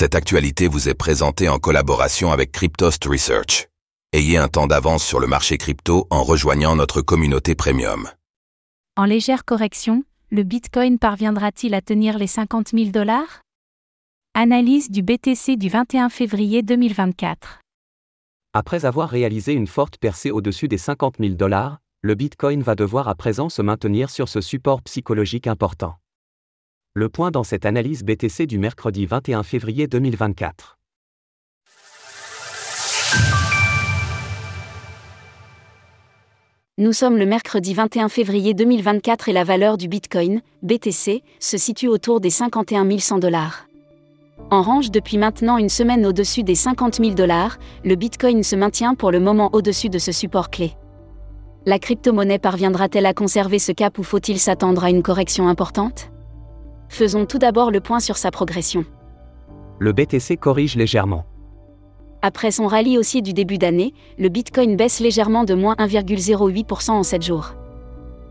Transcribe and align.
Cette 0.00 0.14
actualité 0.14 0.68
vous 0.68 0.88
est 0.88 0.94
présentée 0.94 1.48
en 1.48 1.58
collaboration 1.58 2.30
avec 2.30 2.52
Cryptost 2.52 3.04
Research. 3.04 3.66
Ayez 4.12 4.36
un 4.36 4.46
temps 4.46 4.68
d'avance 4.68 5.04
sur 5.04 5.18
le 5.18 5.26
marché 5.26 5.58
crypto 5.58 6.06
en 6.10 6.22
rejoignant 6.22 6.76
notre 6.76 7.02
communauté 7.02 7.56
premium. 7.56 8.08
En 8.96 9.06
légère 9.06 9.44
correction, 9.44 10.04
le 10.30 10.44
Bitcoin 10.44 11.00
parviendra-t-il 11.00 11.74
à 11.74 11.80
tenir 11.80 12.16
les 12.16 12.28
50 12.28 12.68
000 12.74 12.90
dollars? 12.90 13.40
Analyse 14.34 14.88
du 14.92 15.02
BTC 15.02 15.56
du 15.56 15.68
21 15.68 16.10
février 16.10 16.62
2024. 16.62 17.58
Après 18.52 18.84
avoir 18.84 19.08
réalisé 19.08 19.52
une 19.52 19.66
forte 19.66 19.98
percée 19.98 20.30
au-dessus 20.30 20.68
des 20.68 20.78
50 20.78 21.16
000 21.18 21.34
dollars, 21.34 21.78
le 22.02 22.14
Bitcoin 22.14 22.62
va 22.62 22.76
devoir 22.76 23.08
à 23.08 23.16
présent 23.16 23.48
se 23.48 23.62
maintenir 23.62 24.10
sur 24.10 24.28
ce 24.28 24.40
support 24.40 24.80
psychologique 24.82 25.48
important. 25.48 25.96
Le 26.98 27.08
point 27.08 27.30
dans 27.30 27.44
cette 27.44 27.64
analyse 27.64 28.02
BTC 28.02 28.48
du 28.48 28.58
mercredi 28.58 29.06
21 29.06 29.44
février 29.44 29.86
2024. 29.86 30.78
Nous 36.76 36.92
sommes 36.92 37.16
le 37.16 37.24
mercredi 37.24 37.72
21 37.72 38.08
février 38.08 38.52
2024 38.52 39.28
et 39.28 39.32
la 39.32 39.44
valeur 39.44 39.76
du 39.76 39.86
Bitcoin, 39.86 40.40
BTC, 40.64 41.22
se 41.38 41.56
situe 41.56 41.86
autour 41.86 42.20
des 42.20 42.30
51 42.30 42.98
100 42.98 43.18
dollars. 43.20 43.68
En 44.50 44.62
range 44.62 44.90
depuis 44.90 45.18
maintenant 45.18 45.56
une 45.56 45.68
semaine 45.68 46.04
au-dessus 46.04 46.42
des 46.42 46.56
50 46.56 46.96
000 46.96 47.10
dollars, 47.10 47.58
le 47.84 47.94
Bitcoin 47.94 48.42
se 48.42 48.56
maintient 48.56 48.96
pour 48.96 49.12
le 49.12 49.20
moment 49.20 49.50
au-dessus 49.52 49.88
de 49.88 50.00
ce 50.00 50.10
support 50.10 50.50
clé. 50.50 50.72
La 51.64 51.78
crypto-monnaie 51.78 52.40
parviendra-t-elle 52.40 53.06
à 53.06 53.14
conserver 53.14 53.60
ce 53.60 53.70
cap 53.70 53.98
ou 53.98 54.02
faut-il 54.02 54.40
s'attendre 54.40 54.82
à 54.82 54.90
une 54.90 55.04
correction 55.04 55.46
importante? 55.46 56.10
Faisons 56.88 57.26
tout 57.26 57.38
d'abord 57.38 57.70
le 57.70 57.80
point 57.80 58.00
sur 58.00 58.16
sa 58.16 58.30
progression. 58.30 58.84
Le 59.78 59.92
BTC 59.92 60.36
corrige 60.36 60.76
légèrement. 60.76 61.24
Après 62.22 62.50
son 62.50 62.66
rallye 62.66 62.98
haussier 62.98 63.22
du 63.22 63.32
début 63.32 63.58
d'année, 63.58 63.94
le 64.18 64.28
Bitcoin 64.28 64.76
baisse 64.76 64.98
légèrement 64.98 65.44
de 65.44 65.54
moins 65.54 65.74
1,08% 65.74 66.90
en 66.90 67.02
7 67.04 67.22
jours. 67.22 67.54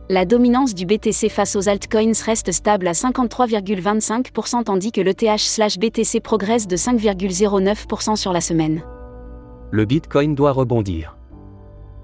La 0.10 0.26
dominance 0.26 0.74
du 0.74 0.86
BTC 0.86 1.30
face 1.30 1.56
aux 1.56 1.68
altcoins 1.68 2.14
reste 2.26 2.52
stable 2.52 2.88
à 2.88 2.94
53,25% 2.94 4.64
tandis 4.64 4.92
que 4.92 5.02
le 5.02 5.14
TH/BTC 5.14 6.22
progresse 6.22 6.68
de 6.68 6.78
5,09% 6.78 8.16
sur 8.16 8.34
la 8.34 8.42
semaine. 8.42 8.82
Le 9.72 9.86
Bitcoin 9.86 10.34
doit 10.34 10.52
rebondir. 10.52 11.17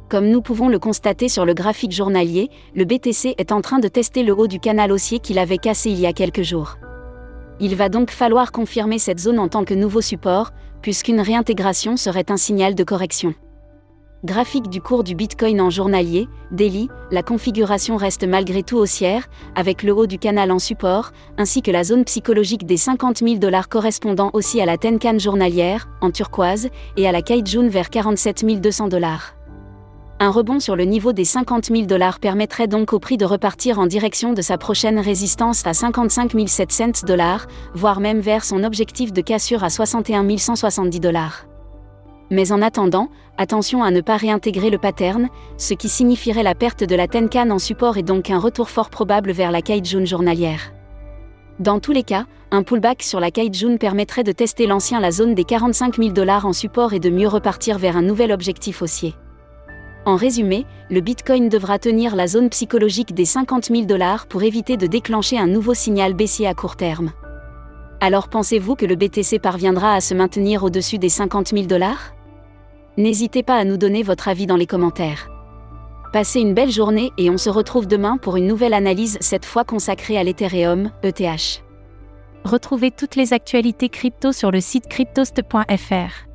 Comme 0.09 0.29
nous 0.29 0.41
pouvons 0.41 0.69
le 0.69 0.79
constater 0.79 1.29
sur 1.29 1.45
le 1.45 1.53
graphique 1.53 1.91
journalier, 1.91 2.49
le 2.75 2.85
BTC 2.85 3.35
est 3.37 3.51
en 3.51 3.61
train 3.61 3.79
de 3.79 3.87
tester 3.87 4.23
le 4.23 4.33
haut 4.33 4.47
du 4.47 4.59
canal 4.59 4.91
haussier 4.91 5.19
qu'il 5.19 5.39
avait 5.39 5.57
cassé 5.57 5.89
il 5.89 5.99
y 5.99 6.05
a 6.05 6.13
quelques 6.13 6.43
jours. 6.43 6.77
Il 7.59 7.75
va 7.75 7.89
donc 7.89 8.11
falloir 8.11 8.51
confirmer 8.51 8.99
cette 8.99 9.19
zone 9.19 9.39
en 9.39 9.47
tant 9.47 9.63
que 9.63 9.73
nouveau 9.73 10.01
support, 10.01 10.51
puisqu'une 10.81 11.21
réintégration 11.21 11.97
serait 11.97 12.29
un 12.29 12.37
signal 12.37 12.75
de 12.75 12.83
correction. 12.83 13.33
Graphique 14.25 14.69
du 14.69 14.79
cours 14.79 15.03
du 15.03 15.15
Bitcoin 15.15 15.59
en 15.59 15.69
journalier, 15.69 16.29
daily, 16.51 16.87
la 17.11 17.23
configuration 17.23 17.97
reste 17.97 18.25
malgré 18.25 18.63
tout 18.63 18.77
haussière, 18.77 19.27
avec 19.53 19.83
le 19.83 19.93
haut 19.93 20.07
du 20.07 20.17
canal 20.17 20.49
en 20.51 20.59
support, 20.59 21.11
ainsi 21.37 21.61
que 21.61 21.71
la 21.71 21.83
zone 21.83 22.05
psychologique 22.05 22.65
des 22.65 22.77
50 22.77 23.17
000 23.17 23.35
dollars 23.35 23.67
correspondant 23.67 24.29
aussi 24.31 24.61
à 24.61 24.65
la 24.65 24.77
Tenkan 24.77 25.19
journalière, 25.19 25.89
en 25.99 26.09
turquoise, 26.09 26.69
et 26.95 27.05
à 27.05 27.11
la 27.11 27.21
Kaijun 27.21 27.67
vers 27.67 27.89
47 27.89 28.61
200 28.61 28.87
dollars. 28.87 29.35
Un 30.23 30.29
rebond 30.29 30.61
sur 30.61 30.77
le 30.77 30.85
niveau 30.85 31.11
des 31.11 31.25
50 31.25 31.65
000 31.65 31.81
dollars 31.81 32.17
permettrait 32.21 32.69
donc 32.69 32.93
au 32.93 32.99
prix 32.99 33.17
de 33.17 33.25
repartir 33.25 33.77
en 33.77 33.87
direction 33.87 34.31
de 34.31 34.41
sa 34.41 34.57
prochaine 34.57 34.97
résistance 34.97 35.67
à 35.67 35.73
55 35.73 36.31
700 36.47 37.05
dollars, 37.05 37.45
voire 37.73 37.99
même 37.99 38.21
vers 38.21 38.45
son 38.45 38.63
objectif 38.63 39.11
de 39.11 39.19
cassure 39.19 39.65
à 39.65 39.69
61 39.69 40.37
170 40.37 41.01
dollars. 41.01 41.45
Mais 42.31 42.53
en 42.53 42.61
attendant, 42.61 43.09
attention 43.37 43.83
à 43.83 43.91
ne 43.91 43.99
pas 43.99 44.15
réintégrer 44.15 44.69
le 44.69 44.77
pattern, 44.77 45.27
ce 45.57 45.73
qui 45.73 45.89
signifierait 45.89 46.41
la 46.41 46.55
perte 46.55 46.85
de 46.85 46.95
la 46.95 47.09
Tenkan 47.09 47.49
en 47.49 47.59
support 47.59 47.97
et 47.97 48.01
donc 48.03 48.29
un 48.29 48.39
retour 48.39 48.69
fort 48.69 48.89
probable 48.89 49.33
vers 49.33 49.51
la 49.51 49.61
Kaijun 49.61 50.05
journalière. 50.05 50.71
Dans 51.59 51.81
tous 51.81 51.91
les 51.91 52.03
cas, 52.03 52.27
un 52.49 52.63
pullback 52.63 53.03
sur 53.03 53.19
la 53.19 53.29
Kaijun 53.29 53.75
permettrait 53.75 54.23
de 54.23 54.31
tester 54.31 54.67
l'ancien 54.67 55.01
la 55.01 55.11
zone 55.11 55.35
des 55.35 55.43
45 55.43 55.97
000 55.97 56.11
dollars 56.11 56.45
en 56.45 56.53
support 56.53 56.93
et 56.93 57.01
de 57.01 57.09
mieux 57.09 57.27
repartir 57.27 57.77
vers 57.77 57.97
un 57.97 58.01
nouvel 58.01 58.31
objectif 58.31 58.81
haussier. 58.81 59.15
En 60.05 60.17
résumé, 60.17 60.65
le 60.89 60.99
Bitcoin 60.99 61.47
devra 61.47 61.79
tenir 61.79 62.15
la 62.15 62.27
zone 62.27 62.49
psychologique 62.49 63.13
des 63.13 63.23
50 63.25 63.67
000 63.67 63.85
dollars 63.85 64.27
pour 64.27 64.43
éviter 64.43 64.75
de 64.75 64.85
déclencher 64.85 65.37
un 65.37 65.47
nouveau 65.47 65.73
signal 65.73 66.13
baissier 66.13 66.45
à 66.45 66.53
court 66.53 66.75
terme. 66.75 67.11
Alors 68.01 68.27
pensez-vous 68.27 68.75
que 68.75 68.85
le 68.85 68.95
BTC 68.95 69.39
parviendra 69.39 69.93
à 69.93 70.01
se 70.01 70.13
maintenir 70.13 70.63
au-dessus 70.63 70.97
des 70.97 71.07
50 71.07 71.49
000 71.49 71.65
dollars? 71.67 72.13
N'hésitez 72.97 73.43
pas 73.43 73.55
à 73.55 73.63
nous 73.63 73.77
donner 73.77 74.03
votre 74.03 74.27
avis 74.27 74.45
dans 74.45 74.57
les 74.57 74.67
commentaires. 74.67 75.29
Passez 76.11 76.41
une 76.41 76.53
belle 76.53 76.69
journée 76.69 77.11
et 77.17 77.29
on 77.29 77.37
se 77.37 77.49
retrouve 77.49 77.87
demain 77.87 78.17
pour 78.17 78.35
une 78.35 78.45
nouvelle 78.45 78.73
analyse, 78.73 79.17
cette 79.21 79.45
fois 79.45 79.63
consacrée 79.63 80.17
à 80.17 80.23
l'Ethereum, 80.23 80.91
ETH. 81.01 81.63
Retrouvez 82.43 82.91
toutes 82.91 83.15
les 83.15 83.31
actualités 83.31 83.87
crypto 83.87 84.33
sur 84.33 84.51
le 84.51 84.59
site 84.59 84.89
cryptost.fr. 84.89 86.27